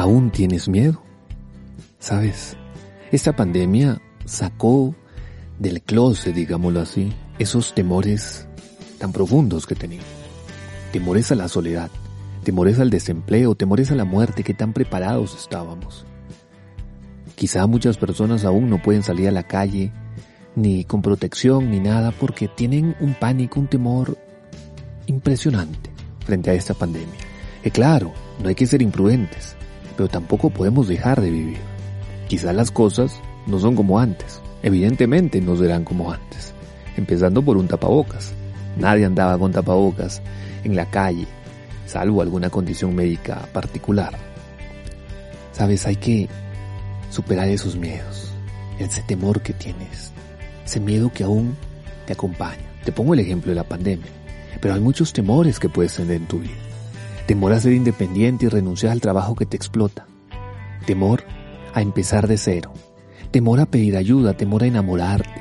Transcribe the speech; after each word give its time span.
¿Aún 0.00 0.30
tienes 0.30 0.66
miedo? 0.66 1.02
¿Sabes? 1.98 2.56
Esta 3.12 3.36
pandemia 3.36 4.00
sacó 4.24 4.94
del 5.58 5.82
closet, 5.82 6.34
digámoslo 6.34 6.80
así, 6.80 7.12
esos 7.38 7.74
temores 7.74 8.48
tan 8.98 9.12
profundos 9.12 9.66
que 9.66 9.74
tenía. 9.74 10.00
Temores 10.90 11.30
a 11.32 11.34
la 11.34 11.48
soledad, 11.48 11.90
temores 12.44 12.80
al 12.80 12.88
desempleo, 12.88 13.54
temores 13.54 13.90
a 13.90 13.94
la 13.94 14.06
muerte, 14.06 14.42
que 14.42 14.54
tan 14.54 14.72
preparados 14.72 15.36
estábamos. 15.38 16.06
Quizá 17.34 17.66
muchas 17.66 17.98
personas 17.98 18.46
aún 18.46 18.70
no 18.70 18.80
pueden 18.80 19.02
salir 19.02 19.28
a 19.28 19.32
la 19.32 19.42
calle, 19.42 19.92
ni 20.56 20.84
con 20.84 21.02
protección, 21.02 21.70
ni 21.70 21.78
nada, 21.78 22.10
porque 22.10 22.48
tienen 22.48 22.96
un 23.00 23.12
pánico, 23.12 23.60
un 23.60 23.68
temor 23.68 24.16
impresionante 25.04 25.90
frente 26.24 26.48
a 26.48 26.54
esta 26.54 26.72
pandemia. 26.72 27.20
Y 27.62 27.70
claro, 27.70 28.14
no 28.42 28.48
hay 28.48 28.54
que 28.54 28.66
ser 28.66 28.80
imprudentes 28.80 29.60
pero 30.00 30.08
tampoco 30.08 30.48
podemos 30.48 30.88
dejar 30.88 31.20
de 31.20 31.30
vivir. 31.30 31.58
Quizás 32.26 32.54
las 32.54 32.70
cosas 32.70 33.20
no 33.46 33.58
son 33.58 33.76
como 33.76 33.98
antes, 33.98 34.40
evidentemente 34.62 35.42
no 35.42 35.58
serán 35.58 35.84
como 35.84 36.10
antes, 36.10 36.54
empezando 36.96 37.42
por 37.42 37.58
un 37.58 37.68
tapabocas. 37.68 38.32
Nadie 38.78 39.04
andaba 39.04 39.36
con 39.36 39.52
tapabocas 39.52 40.22
en 40.64 40.74
la 40.74 40.86
calle, 40.86 41.26
salvo 41.84 42.22
alguna 42.22 42.48
condición 42.48 42.94
médica 42.94 43.46
particular. 43.52 44.14
Sabes, 45.52 45.84
hay 45.84 45.96
que 45.96 46.26
superar 47.10 47.48
esos 47.48 47.76
miedos, 47.76 48.32
ese 48.78 49.02
temor 49.02 49.42
que 49.42 49.52
tienes, 49.52 50.12
ese 50.64 50.80
miedo 50.80 51.12
que 51.12 51.24
aún 51.24 51.58
te 52.06 52.14
acompaña. 52.14 52.72
Te 52.86 52.90
pongo 52.90 53.12
el 53.12 53.20
ejemplo 53.20 53.50
de 53.50 53.56
la 53.56 53.64
pandemia, 53.64 54.08
pero 54.62 54.72
hay 54.72 54.80
muchos 54.80 55.12
temores 55.12 55.58
que 55.58 55.68
puedes 55.68 55.94
tener 55.94 56.16
en 56.16 56.26
tu 56.26 56.38
vida. 56.38 56.69
Temor 57.30 57.52
a 57.52 57.60
ser 57.60 57.74
independiente 57.74 58.46
y 58.46 58.48
renunciar 58.48 58.90
al 58.90 59.00
trabajo 59.00 59.36
que 59.36 59.46
te 59.46 59.56
explota. 59.56 60.04
Temor 60.84 61.22
a 61.72 61.80
empezar 61.80 62.26
de 62.26 62.36
cero. 62.36 62.72
Temor 63.30 63.60
a 63.60 63.66
pedir 63.66 63.96
ayuda, 63.96 64.36
temor 64.36 64.64
a 64.64 64.66
enamorarte. 64.66 65.40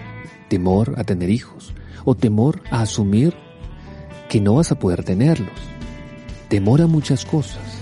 Temor 0.49 0.93
a 0.99 1.03
tener 1.03 1.31
hijos. 1.31 1.73
O 2.05 2.13
temor 2.13 2.61
a 2.69 2.81
asumir 2.81 3.33
que 4.29 4.39
no 4.39 4.53
vas 4.53 4.71
a 4.71 4.77
poder 4.77 5.03
tenerlos. 5.03 5.49
Temor 6.47 6.83
a 6.83 6.85
muchas 6.85 7.25
cosas. 7.25 7.81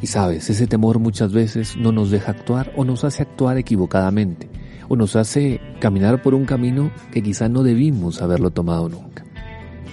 Y 0.00 0.06
sabes, 0.06 0.48
ese 0.48 0.66
temor 0.66 0.98
muchas 0.98 1.34
veces 1.34 1.76
no 1.76 1.92
nos 1.92 2.10
deja 2.10 2.30
actuar 2.30 2.72
o 2.76 2.84
nos 2.86 3.04
hace 3.04 3.20
actuar 3.20 3.58
equivocadamente 3.58 4.48
o 4.88 4.96
nos 4.96 5.16
hace 5.16 5.60
caminar 5.80 6.22
por 6.22 6.32
un 6.32 6.46
camino 6.46 6.90
que 7.12 7.22
quizá 7.22 7.50
no 7.50 7.62
debimos 7.62 8.22
haberlo 8.22 8.52
tomado 8.52 8.88
nunca. 8.88 9.22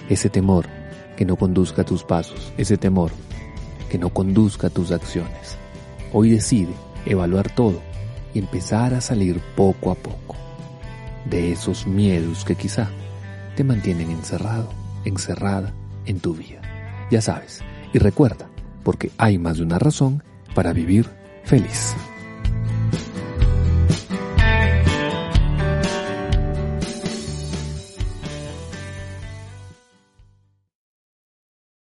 Ese 0.08 0.30
temor 0.30 0.79
que 1.20 1.26
no 1.26 1.36
conduzca 1.36 1.84
tus 1.84 2.02
pasos, 2.02 2.50
ese 2.56 2.78
temor 2.78 3.10
que 3.90 3.98
no 3.98 4.08
conduzca 4.08 4.70
tus 4.70 4.90
acciones. 4.90 5.58
Hoy 6.14 6.30
decide 6.30 6.72
evaluar 7.04 7.54
todo 7.54 7.78
y 8.32 8.38
empezar 8.38 8.94
a 8.94 9.02
salir 9.02 9.38
poco 9.54 9.90
a 9.90 9.96
poco 9.96 10.34
de 11.26 11.52
esos 11.52 11.86
miedos 11.86 12.42
que 12.46 12.54
quizá 12.54 12.88
te 13.54 13.64
mantienen 13.64 14.10
encerrado, 14.10 14.70
encerrada 15.04 15.74
en 16.06 16.20
tu 16.20 16.32
vida. 16.32 16.62
Ya 17.10 17.20
sabes, 17.20 17.60
y 17.92 17.98
recuerda, 17.98 18.48
porque 18.82 19.10
hay 19.18 19.36
más 19.36 19.58
de 19.58 19.64
una 19.64 19.78
razón 19.78 20.22
para 20.54 20.72
vivir 20.72 21.06
feliz. 21.44 21.94